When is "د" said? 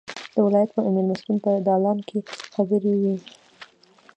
0.33-0.35